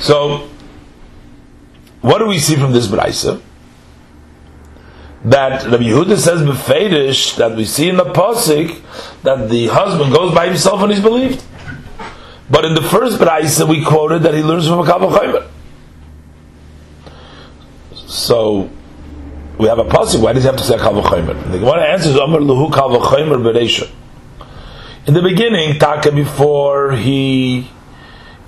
So, 0.00 0.48
what 2.00 2.18
do 2.18 2.26
we 2.26 2.38
see 2.38 2.56
from 2.56 2.72
this 2.72 2.86
Braisa? 2.86 3.42
That 5.24 5.64
Rabbi 5.64 5.84
Yehuda 5.84 6.16
says 6.16 6.40
befedish 6.40 7.36
that 7.36 7.54
we 7.54 7.66
see 7.66 7.90
in 7.90 7.96
the 7.98 8.04
pasuk 8.04 8.80
that 9.22 9.50
the 9.50 9.66
husband 9.66 10.14
goes 10.14 10.34
by 10.34 10.46
himself 10.46 10.80
and 10.80 10.92
he's 10.92 11.02
believed. 11.02 11.44
But 12.48 12.64
in 12.64 12.74
the 12.74 12.82
first 12.82 13.18
Braisa 13.18 13.68
we 13.68 13.84
quoted 13.84 14.22
that 14.22 14.32
he 14.32 14.42
learns 14.42 14.66
from 14.66 14.78
a 14.80 14.84
Chaymer. 14.84 15.46
So 18.08 18.70
we 19.58 19.68
have 19.68 19.78
a 19.78 19.84
pasuk. 19.84 20.22
Why 20.22 20.32
does 20.32 20.44
he 20.44 20.46
have 20.46 20.56
to 20.56 20.64
say 20.64 20.78
Kal 20.78 20.94
v'chaymer? 20.94 21.52
The 21.52 21.58
Gemara 21.58 21.92
answers 21.92 22.16
Amar 22.16 22.40
Luhu 22.40 22.72
Kal 22.72 22.88
v'chaymer. 22.88 23.92
In 25.06 25.14
the 25.14 25.22
beginning, 25.22 25.78
Taka 25.78 26.10
before 26.12 26.92
he, 26.92 27.68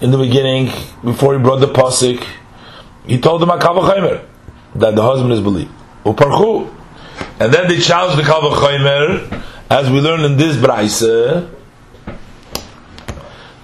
in 0.01 0.11
the 0.11 0.17
beginning, 0.19 0.67
before 1.05 1.35
he 1.37 1.43
brought 1.43 1.61
the 1.61 1.67
pasuk, 1.67 2.27
he 3.07 3.21
told 3.21 3.43
them 3.43 3.51
Kal 3.61 3.75
v'chaymer 3.75 4.25
that 4.75 4.95
the 4.97 5.03
husband 5.03 5.33
is 5.35 5.43
believed. 5.43 5.71
Uparchu, 6.05 6.75
and 7.39 7.53
then 7.53 7.69
they 7.69 7.79
challenged 7.79 8.19
the 8.19 8.25
Kal 8.25 8.43
v'chaymer, 8.43 9.45
as 9.71 9.91
we 9.91 10.01
learn 10.01 10.21
in 10.21 10.37
this 10.37 10.57
Braisa 10.57 11.49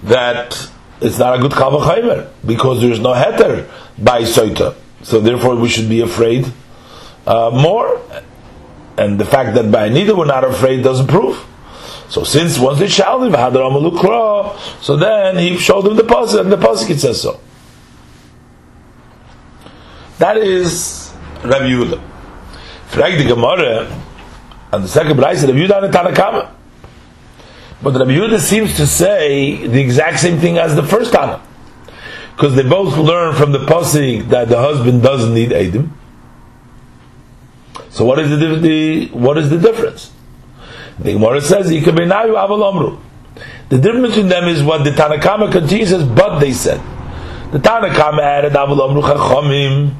that 0.03 0.69
it's 1.01 1.17
not 1.17 1.37
a 1.37 1.41
good 1.41 1.51
kavachaymer 1.51 2.29
because 2.45 2.81
there's 2.81 2.99
no 2.99 3.13
heter 3.13 3.69
by 3.97 4.21
soita. 4.21 4.75
So 5.03 5.21
therefore, 5.21 5.55
we 5.55 5.69
should 5.69 5.87
be 5.89 6.01
afraid 6.01 6.51
uh, 7.25 7.51
more. 7.53 8.01
And 8.97 9.17
the 9.19 9.25
fact 9.25 9.55
that 9.55 9.71
by 9.71 9.87
neither 9.89 10.15
we're 10.15 10.25
not 10.25 10.43
afraid 10.43 10.83
doesn't 10.83 11.07
prove. 11.07 11.45
So 12.09 12.23
since 12.23 12.59
once 12.59 12.79
they 12.79 12.87
shall 12.87 13.19
live, 13.19 13.33
so 14.81 14.97
then 14.97 15.37
he 15.37 15.57
showed 15.57 15.85
them 15.85 15.95
the 15.95 16.03
pasuk, 16.03 16.41
and 16.41 16.51
the 16.51 16.57
pasuk 16.57 16.89
it 16.89 16.99
says 16.99 17.21
so. 17.21 17.39
That 20.17 20.35
is 20.37 21.13
Rabbi 21.43 21.69
Yehuda. 21.69 22.08
Frag 22.89 23.17
the 23.19 23.25
Gemara, 23.25 23.87
and 24.71 24.83
the 24.83 24.87
second 24.87 25.15
Bryce, 25.15 25.43
Rabbi 25.43 25.59
Yehuda 25.59 25.83
and 25.83 25.93
Tanakama. 25.93 26.51
But 27.83 27.93
Rabbi 27.93 28.11
Yehuda 28.11 28.39
seems 28.39 28.75
to 28.77 28.87
say 28.87 29.67
the 29.67 29.79
exact 29.79 30.19
same 30.19 30.39
thing 30.39 30.57
as 30.57 30.75
the 30.75 30.81
first 30.81 31.11
Tana. 31.13 31.39
Because 32.35 32.55
they 32.55 32.63
both 32.63 32.97
learn 32.97 33.35
from 33.35 33.51
the 33.51 33.59
Pasik 33.59 34.29
that 34.29 34.49
the 34.49 34.57
husband 34.57 35.03
doesn't 35.03 35.33
need 35.35 35.51
Edim. 35.51 35.89
So 37.89 38.05
what 38.05 38.17
is 38.17 38.29
the, 38.31 38.55
the 38.55 39.07
what 39.09 39.37
is 39.37 39.49
the 39.51 39.59
difference? 39.59 40.11
The 40.97 41.13
Gemara 41.13 41.41
says, 41.41 41.69
The 41.69 41.79
difference 43.69 44.07
between 44.07 44.29
them 44.29 44.47
is 44.47 44.63
what 44.63 44.83
the 44.83 44.91
Tanakama 44.91 45.51
continues 45.51 45.89
says, 45.89 46.03
but 46.03 46.39
they 46.39 46.53
said. 46.53 46.81
The 47.51 47.59
Tanakama 47.59 48.21
added 48.21 48.53
Aval 48.53 49.01
Chachomim 49.01 49.93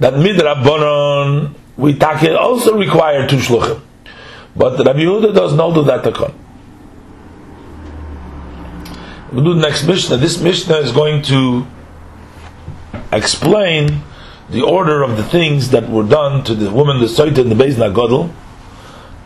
that 0.00 0.14
Midrabanon 0.14 1.54
we 1.76 1.98
also 2.00 2.76
require 2.76 3.26
two 3.28 3.36
shluchim. 3.36 3.80
But 4.54 4.78
Rabbi 4.84 5.00
Yehuda 5.00 5.34
does 5.34 5.54
not 5.54 5.74
do 5.74 5.82
that 5.84 6.04
takon. 6.04 6.34
We 9.32 9.42
do 9.42 9.54
the 9.54 9.60
next 9.60 9.86
Mishnah. 9.86 10.18
This 10.18 10.40
Mishnah 10.40 10.76
is 10.76 10.92
going 10.92 11.22
to 11.22 11.66
explain 13.10 14.02
the 14.50 14.62
order 14.62 15.02
of 15.02 15.16
the 15.16 15.24
things 15.24 15.70
that 15.70 15.88
were 15.88 16.02
done 16.06 16.44
to 16.44 16.54
the 16.54 16.70
woman, 16.70 17.00
the 17.00 17.06
Soita 17.06 17.38
in 17.38 17.48
the 17.48 17.54
Beis 17.54 17.74
Nagodl, 17.74 18.30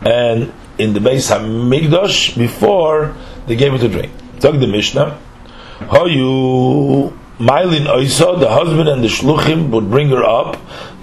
and 0.01 0.53
in 0.77 0.93
the 0.93 1.01
Beis 1.01 1.29
Hamikdash 1.29 2.37
before 2.37 3.15
they 3.47 3.57
gave 3.57 3.73
it 3.73 3.79
to 3.79 3.89
drink. 3.89 4.13
Talk 4.39 4.59
the 4.59 4.67
Mishnah. 4.67 5.19
How 5.79 6.05
you 6.05 7.17
Mailin 7.39 7.85
Oisa, 7.85 8.39
the 8.39 8.49
husband 8.49 8.89
and 8.89 9.03
the 9.03 9.07
Shluchim 9.07 9.69
would 9.69 9.91
bring 9.91 10.09
her 10.09 10.23
up, 10.23 10.53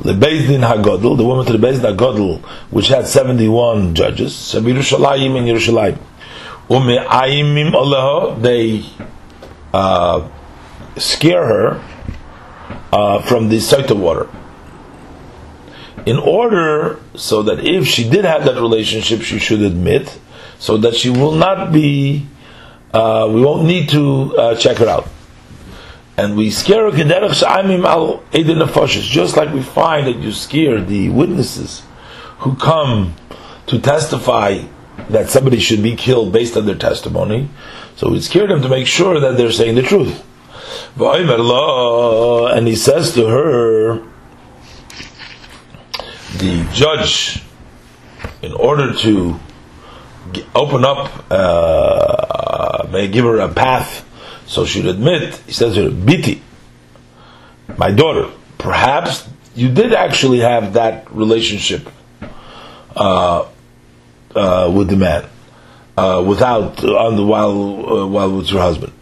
the 0.00 0.12
Beis 0.12 0.48
Din 0.48 0.62
Hagodl, 0.62 1.16
the 1.16 1.24
woman 1.24 1.46
to 1.46 1.56
the 1.56 1.64
Beis 1.64 1.80
Din 1.80 1.96
Hagodl, 1.96 2.40
which 2.72 2.88
had 2.88 3.06
71 3.06 3.94
judges, 3.94 4.32
Sabir 4.32 4.74
Shalayim 4.78 5.36
in 5.36 5.44
Yerushalayim. 5.44 5.96
Ume 6.68 6.98
Aimim 7.06 7.72
Allah, 7.74 8.36
they 8.40 8.84
uh, 9.72 10.28
scare 10.96 11.46
her 11.46 11.84
uh, 12.92 13.22
from 13.22 13.48
the 13.48 13.58
Saita 13.58 13.96
water. 13.96 14.28
In 16.04 16.18
order 16.18 16.98
so 17.14 17.44
that 17.44 17.60
if 17.60 17.86
she 17.86 18.10
did 18.10 18.24
have 18.24 18.44
that 18.44 18.56
relationship, 18.56 19.22
she 19.22 19.38
should 19.38 19.60
admit, 19.60 20.18
so 20.58 20.78
that 20.78 20.96
she 20.96 21.10
will 21.10 21.36
not 21.36 21.72
be, 21.72 22.26
uh, 22.92 23.30
we 23.32 23.40
won't 23.40 23.68
need 23.68 23.88
to 23.90 24.36
uh, 24.36 24.56
check 24.56 24.78
her 24.78 24.88
out 24.88 25.06
and 26.16 26.36
we 26.36 26.50
scare 26.50 26.86
al 26.86 28.22
just 28.32 29.36
like 29.36 29.52
we 29.52 29.62
find 29.62 30.06
that 30.06 30.16
you 30.16 30.30
scare 30.32 30.80
the 30.80 31.08
witnesses 31.08 31.82
who 32.38 32.54
come 32.54 33.14
to 33.66 33.80
testify 33.80 34.62
that 35.08 35.28
somebody 35.28 35.58
should 35.58 35.82
be 35.82 35.96
killed 35.96 36.32
based 36.32 36.56
on 36.56 36.66
their 36.66 36.76
testimony. 36.76 37.48
So 37.96 38.10
we 38.10 38.20
scare 38.20 38.46
them 38.46 38.62
to 38.62 38.68
make 38.68 38.86
sure 38.86 39.18
that 39.18 39.36
they're 39.36 39.50
saying 39.50 39.74
the 39.74 39.82
truth. 39.82 40.24
And 42.56 42.68
he 42.68 42.76
says 42.76 43.14
to 43.14 43.26
her, 43.26 43.98
the 46.38 46.68
judge, 46.72 47.42
in 48.42 48.52
order 48.52 48.94
to 48.94 49.40
open 50.54 50.84
up, 50.84 51.24
uh, 51.30 52.86
may 52.90 53.08
give 53.08 53.24
her 53.24 53.40
a 53.40 53.52
path 53.52 54.03
so 54.46 54.64
she'd 54.64 54.86
admit, 54.86 55.34
he 55.46 55.52
says 55.52 55.74
to 55.74 55.84
her, 55.84 55.90
Biti, 55.90 56.40
my 57.78 57.90
daughter, 57.90 58.30
perhaps 58.58 59.28
you 59.54 59.72
did 59.72 59.92
actually 59.92 60.40
have 60.40 60.74
that 60.74 61.10
relationship 61.12 61.88
uh, 62.96 63.48
uh, 64.34 64.72
with 64.74 64.88
the 64.88 64.96
man 64.96 65.24
uh, 65.96 66.22
without 66.26 66.84
on 66.84 67.16
the 67.16 67.24
while 67.24 67.52
uh, 67.52 68.06
while 68.06 68.36
with 68.36 68.50
your 68.50 68.60
husband. 68.60 68.92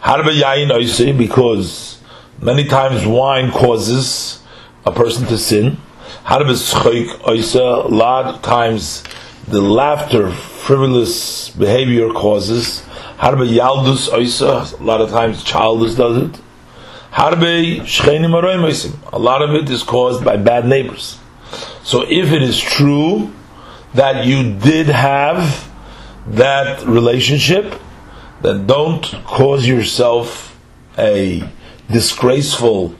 How 0.00 0.20
about 0.20 0.32
yain 0.32 0.88
see 0.88 1.12
because 1.12 2.00
many 2.40 2.64
times 2.64 3.06
wine 3.06 3.50
causes 3.50 4.42
a 4.86 4.92
person 4.92 5.26
to 5.26 5.38
sin. 5.38 5.76
How 6.24 6.40
about 6.40 6.56
A 6.56 7.88
lot 7.88 8.34
of 8.34 8.42
times 8.42 9.02
the 9.48 9.60
laughter, 9.60 10.30
frivolous 10.30 11.50
behavior 11.50 12.10
causes 12.10 12.87
Harbe 13.18 13.48
Yaldus 13.48 14.08
Oisa, 14.10 14.78
a 14.78 14.82
lot 14.82 15.00
of 15.00 15.10
times 15.10 15.42
childless 15.42 15.96
does 15.96 16.22
it. 16.22 16.40
Harbe 17.10 17.80
Shchenim 17.80 18.30
Aroimesim, 18.30 18.96
a 19.12 19.18
lot 19.18 19.42
of 19.42 19.50
it 19.54 19.68
is 19.68 19.82
caused 19.82 20.24
by 20.24 20.36
bad 20.36 20.66
neighbors. 20.66 21.18
So 21.82 22.02
if 22.02 22.30
it 22.30 22.42
is 22.42 22.60
true 22.60 23.32
that 23.94 24.24
you 24.24 24.54
did 24.58 24.86
have 24.86 25.68
that 26.28 26.86
relationship, 26.86 27.74
then 28.42 28.66
don't 28.68 29.02
cause 29.24 29.66
yourself 29.66 30.56
a 30.96 31.42
disgraceful 31.90 32.94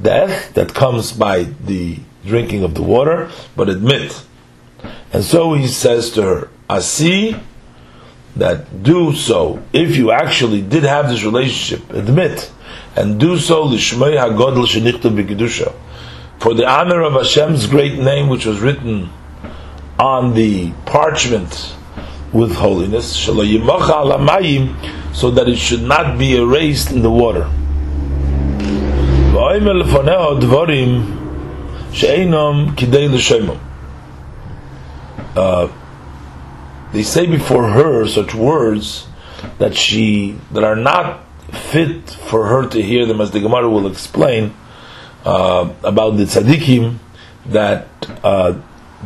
death 0.00 0.54
that 0.54 0.74
comes 0.74 1.12
by 1.12 1.44
the 1.44 2.00
drinking 2.24 2.64
of 2.64 2.74
the 2.74 2.82
water, 2.82 3.30
but 3.54 3.68
admit. 3.68 4.24
And 5.12 5.22
so 5.22 5.54
he 5.54 5.68
says 5.68 6.10
to 6.12 6.22
her, 6.22 6.50
Asi 6.68 7.36
that 8.36 8.82
do 8.82 9.14
so 9.14 9.62
if 9.72 9.96
you 9.96 10.10
actually 10.10 10.62
did 10.62 10.84
have 10.84 11.08
this 11.08 11.24
relationship, 11.24 11.90
admit 11.92 12.50
and 12.96 13.18
do 13.18 13.38
so 13.38 13.68
b'kedusha 15.10 15.72
for 16.42 16.54
the 16.54 16.66
honor 16.66 17.02
of 17.02 17.12
Hashem's 17.12 17.68
great 17.68 17.96
name, 18.00 18.28
which 18.28 18.46
was 18.46 18.58
written 18.60 19.10
on 19.96 20.34
the 20.34 20.72
parchment 20.86 21.76
with 22.32 22.56
holiness, 22.56 23.14
so 25.12 25.30
that 25.30 25.48
it 25.48 25.56
should 25.56 25.82
not 25.82 26.18
be 26.18 26.34
erased 26.34 26.90
in 26.90 27.02
the 27.02 27.10
water. 27.10 27.48
Uh, 35.36 35.68
they 36.92 37.02
say 37.02 37.26
before 37.26 37.70
her 37.70 38.06
such 38.06 38.34
words 38.34 39.06
that 39.58 39.76
she 39.76 40.38
that 40.52 40.64
are 40.64 40.76
not 40.76 41.24
fit 41.52 42.10
for 42.10 42.46
her 42.46 42.68
to 42.68 42.82
hear 42.82 43.06
them, 43.06 43.20
as 43.20 43.30
the 43.30 43.40
Gemara 43.40 43.68
will 43.68 43.86
explain 43.86 44.54
uh, 45.24 45.72
about 45.82 46.16
the 46.16 46.24
tzaddikim 46.24 46.98
that 47.46 47.88
uh, 48.22 48.58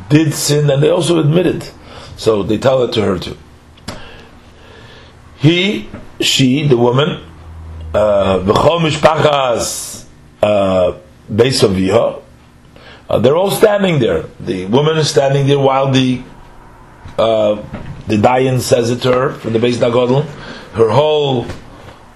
did 0.09 0.35
sin 0.35 0.71
and 0.71 0.83
they 0.83 0.91
also 0.91 1.19
admitted. 1.19 1.69
So 2.17 2.43
they 2.43 2.59
tell 2.59 2.83
it 2.85 2.93
to 2.95 3.03
her 3.03 3.19
too. 3.19 3.37
He, 5.39 5.89
she, 6.21 6.67
the 6.67 6.77
woman, 6.77 7.23
uh, 7.93 8.39
v'chol 8.41 8.81
mishpachas 8.81 10.07
uh, 10.43 10.99
beis 11.31 12.23
uh, 13.09 13.19
they're 13.21 13.37
all 13.37 13.51
standing 13.51 14.01
there. 14.01 14.25
The 14.41 14.67
woman 14.67 14.97
is 14.99 15.09
standing 15.09 15.47
there 15.47 15.61
while 15.61 15.93
the 15.93 16.23
uh, 17.19 17.63
the 18.07 18.17
Dayan 18.17 18.61
says 18.61 18.91
it 18.91 19.03
to 19.03 19.13
her 19.13 19.33
from 19.33 19.53
the 19.53 19.59
base 19.59 19.79
Nagodl. 19.79 20.25
Her 20.73 20.91
whole 20.91 21.47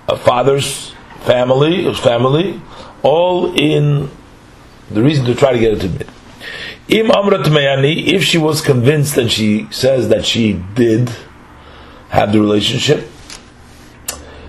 uh, 0.09 0.17
father's 0.17 0.93
family, 1.25 1.85
his 1.85 1.99
family, 1.99 2.61
all 3.03 3.55
in 3.55 4.11
the 4.91 5.03
reason 5.03 5.25
to 5.27 5.35
try 5.35 5.53
to 5.53 5.59
get 5.59 5.75
her 5.75 5.81
to 5.81 5.87
admit. 5.87 6.09
Im 6.89 7.07
Amrat 7.07 7.47
if 8.07 8.25
she 8.25 8.39
was 8.39 8.61
convinced 8.61 9.17
and 9.17 9.31
she 9.31 9.69
says 9.71 10.09
that 10.09 10.25
she 10.25 10.55
did 10.75 11.11
have 12.09 12.33
the 12.33 12.41
relationship, 12.41 13.09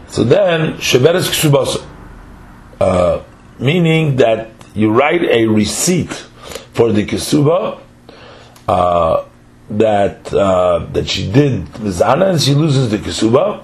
so 0.08 0.24
then 0.24 0.74
Sheberes 0.78 1.30
Ksubasa, 1.30 1.86
uh, 2.80 3.24
meaning 3.60 4.16
that 4.18 4.50
you 4.74 4.92
write 4.92 5.22
a 5.24 5.46
receipt 5.46 6.12
for 6.74 6.92
the 6.92 7.06
Kesuba, 7.06 7.80
uh, 8.68 9.26
that 9.78 10.34
uh, 10.34 10.86
that 10.94 11.08
she 11.08 11.32
did 11.32 11.66
mizana 11.76 12.32
and 12.32 12.42
she 12.42 12.54
loses 12.54 12.90
the 12.90 12.98
kesuba, 12.98 13.64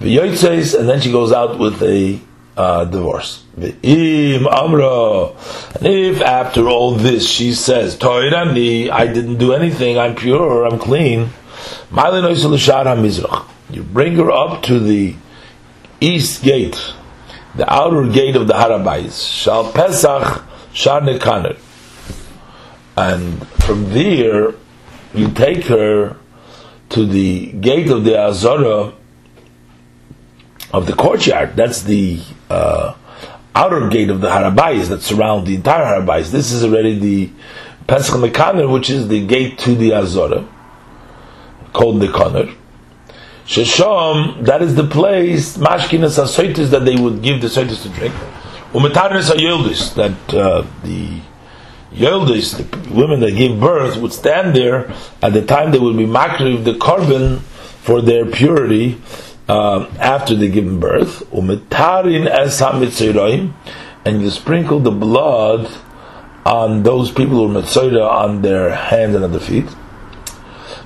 v'yoytzeis, 0.00 0.78
and 0.78 0.88
then 0.88 1.00
she 1.00 1.10
goes 1.12 1.32
out 1.32 1.58
with 1.58 1.82
a 1.82 2.20
uh, 2.56 2.84
divorce. 2.84 3.44
V'im 3.58 4.46
amra, 4.52 5.32
and 5.76 5.86
if 5.86 6.20
after 6.20 6.68
all 6.68 6.94
this 6.94 7.28
she 7.28 7.52
says 7.52 7.96
toirani, 7.96 8.90
I 8.90 9.06
didn't 9.06 9.38
do 9.38 9.52
anything, 9.52 9.98
I'm 9.98 10.14
pure, 10.14 10.66
I'm 10.66 10.78
clean. 10.78 11.30
You 13.70 13.82
bring 13.82 14.16
her 14.16 14.30
up 14.30 14.62
to 14.64 14.78
the 14.78 15.16
east 16.00 16.42
gate 16.42 16.94
the 17.56 17.72
outer 17.72 18.06
gate 18.06 18.36
of 18.36 18.46
the 18.46 18.54
Har 18.54 18.70
HaBayis, 18.70 19.42
Shal 19.42 19.72
Pesach 19.72 20.44
Shar 20.72 21.00
Nikanor. 21.00 21.58
And 22.96 23.46
from 23.48 23.90
there, 23.90 24.54
you 25.16 25.30
take 25.30 25.64
her 25.64 26.16
to 26.90 27.06
the 27.06 27.52
gate 27.52 27.90
of 27.90 28.04
the 28.04 28.18
Azara 28.18 28.92
of 30.72 30.86
the 30.86 30.92
courtyard. 30.92 31.56
That's 31.56 31.82
the 31.82 32.20
uh, 32.50 32.94
outer 33.54 33.88
gate 33.88 34.10
of 34.10 34.20
the 34.20 34.30
Har 34.30 34.50
HaBayis 34.50 34.88
that 34.88 35.02
surround 35.02 35.46
the 35.46 35.54
entire 35.54 35.84
Har 35.84 36.02
HaBayis. 36.02 36.30
This 36.30 36.52
is 36.52 36.64
already 36.64 36.98
the 36.98 37.30
Pesach 37.86 38.16
Nikanor, 38.16 38.72
which 38.72 38.90
is 38.90 39.08
the 39.08 39.26
gate 39.26 39.58
to 39.60 39.74
the 39.74 39.94
Azara, 39.94 40.46
called 41.72 42.00
Nikanor. 42.02 42.54
Shesham, 43.46 44.44
that 44.44 44.60
is 44.60 44.74
the 44.74 44.86
place, 44.86 45.56
Mashkinas 45.56 46.18
Asoitis, 46.18 46.70
that 46.70 46.84
they 46.84 46.96
would 46.96 47.22
give 47.22 47.40
the 47.40 47.46
Soitis 47.46 47.82
to 47.82 47.88
drink. 47.90 48.12
Umetarnis 48.72 49.30
Ayoldis, 49.30 49.94
that 49.94 50.34
uh, 50.34 50.66
the 50.82 51.20
The 51.96 52.66
women 52.90 53.20
that 53.20 53.32
give 53.36 53.58
birth, 53.58 53.96
would 53.96 54.12
stand 54.12 54.54
there 54.54 54.92
at 55.22 55.32
the 55.32 55.42
time 55.42 55.70
they 55.70 55.78
would 55.78 55.96
be 55.96 56.04
makriv 56.04 56.64
the 56.64 56.74
korban 56.74 57.40
for 57.40 58.02
their 58.02 58.26
purity 58.26 59.00
uh, 59.48 59.86
after 59.98 60.34
they 60.34 60.48
give 60.48 60.78
birth. 60.78 61.20
Umetarin 61.30 62.26
es 62.26 62.60
and 64.04 64.22
you 64.22 64.30
sprinkle 64.30 64.80
the 64.80 64.90
blood 64.90 65.72
on 66.44 66.82
those 66.82 67.10
people 67.10 67.48
who 67.48 67.58
are 67.58 68.10
on 68.10 68.42
their 68.42 68.74
hands 68.74 69.14
and 69.14 69.24
on 69.24 69.32
their 69.32 69.40
feet. 69.40 69.66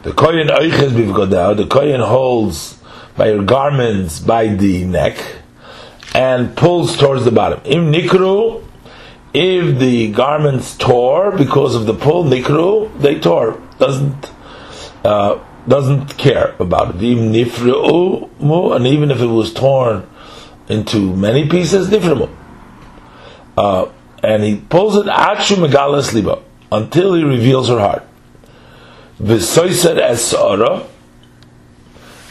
The 0.03 0.12
kohen 0.12 0.49
oiches 0.49 0.92
bivgodao. 0.92 1.57
The 1.57 1.66
kohen 1.66 2.01
holds 2.01 2.79
by 3.16 3.31
your 3.31 3.44
garments 3.44 4.20
by 4.20 4.46
the 4.46 4.85
neck 4.85 5.18
and 6.14 6.57
pulls 6.57 6.96
towards 6.96 7.25
the 7.25 7.33
bottom. 7.33 7.61
Im 7.64 7.92
nikru. 7.92 8.64
If 9.33 9.79
the 9.79 10.11
garments 10.12 10.77
tore 10.77 11.31
because 11.31 11.75
of 11.77 11.87
the 11.87 11.95
pull, 11.95 12.25
nikru, 12.25 12.90
they 12.99 13.21
tore. 13.21 13.61
Doesn't 13.79 14.31
uh, 15.05 15.38
doesn't 15.69 16.19
care 16.19 16.55
about 16.59 16.97
it. 16.97 17.03
Im 17.03 17.33
nifru 17.33 18.75
and 18.75 18.87
even 18.87 19.11
if 19.11 19.21
it 19.21 19.27
was 19.27 19.55
torn 19.55 20.07
into 20.69 21.14
many 21.14 21.49
pieces, 21.49 21.88
nifru. 21.90 22.29
Uh, 23.57 23.90
and 24.23 24.43
he 24.43 24.57
pulls 24.57 24.97
it 24.97 25.07
achu 25.07 25.57
megalas 25.57 26.12
liba 26.12 26.43
until 26.73 27.14
he 27.14 27.23
reveals 27.23 27.69
her 27.69 27.79
heart. 27.79 28.07
V'soiser 29.21 29.99
es 29.99 30.35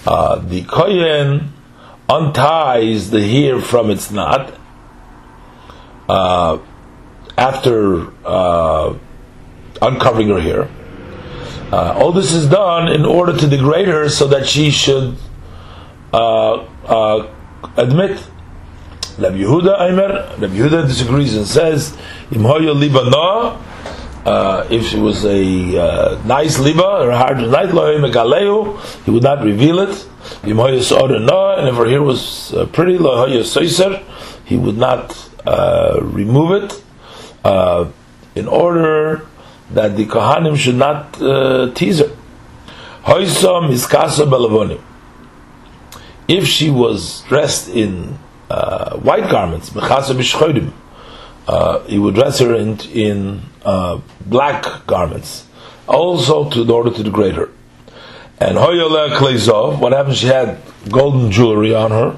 uh, 0.06 0.36
the 0.40 0.64
kohen 0.64 1.54
unties 2.10 3.12
the 3.12 3.22
hair 3.22 3.62
from 3.62 3.90
its 3.90 4.10
knot 4.12 4.54
uh, 6.08 6.58
after 7.40 8.12
uh, 8.26 8.94
uncovering 9.82 10.28
her 10.28 10.42
hair. 10.42 10.70
Uh, 11.72 11.94
all 11.98 12.12
this 12.12 12.34
is 12.34 12.50
done 12.50 12.92
in 12.92 13.06
order 13.06 13.36
to 13.38 13.48
degrade 13.48 13.88
her 13.88 14.10
so 14.10 14.28
that 14.28 14.46
she 14.46 14.70
should 14.70 15.16
uh, 16.12 16.66
uh, 16.86 17.28
admit. 17.78 18.20
Rabbi 19.18 19.38
Yehuda 19.38 19.82
Aimer, 19.82 20.36
Rabbi 20.40 20.56
Yehuda 20.56 20.88
disagrees 20.88 21.36
and 21.36 21.46
says, 21.46 21.96
uh, 24.26 24.68
if 24.70 24.88
she 24.88 24.98
was 24.98 25.26
a 25.26 25.78
uh, 25.78 26.22
nice 26.26 26.60
liba, 26.60 27.06
her 27.06 27.12
heart 27.12 27.38
was 27.38 27.52
nice, 27.52 27.72
he 29.06 29.12
would 29.12 29.24
not 29.24 29.44
reveal 29.44 29.80
it. 29.80 30.08
And 30.44 31.68
if 31.70 31.76
her 31.76 31.86
hair 31.86 32.04
was 32.04 32.54
uh, 32.54 32.66
pretty, 32.68 32.98
he 34.46 34.58
would 34.58 34.78
not 34.78 35.30
uh, 35.46 36.00
remove 36.02 36.64
it 36.64 36.84
uh, 37.44 37.90
in 38.36 38.48
order 38.48 39.28
that 39.72 39.96
the 39.98 40.06
Kohanim 40.06 40.58
should 40.58 40.76
not 40.76 41.22
uh, 41.22 41.72
tease 41.74 42.00
her. 42.00 42.16
If 46.28 46.48
she 46.48 46.70
was 46.70 47.22
dressed 47.22 47.70
in 47.70 48.18
uh, 48.50 48.98
white 48.98 49.30
garments, 49.30 49.70
mechasa 49.72 50.74
uh, 51.48 51.80
he 51.86 51.98
would 51.98 52.16
dress 52.16 52.40
her 52.40 52.54
in, 52.56 52.80
in 52.94 53.42
uh, 53.66 54.00
black 54.26 54.86
garments, 54.86 55.48
also 55.88 56.50
to, 56.50 56.62
in 56.62 56.70
order 56.70 56.92
to 56.92 57.04
degrade 57.04 57.36
her. 57.36 57.50
And 58.40 58.58
Hoyala 58.58 59.18
Klezov, 59.18 59.80
what 59.80 59.92
happened? 59.92 60.16
She 60.16 60.28
had 60.28 60.62
golden 60.90 61.32
jewelry 61.32 61.74
on 61.74 61.92
her. 61.92 62.18